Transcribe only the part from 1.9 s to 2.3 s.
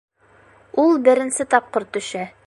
төшә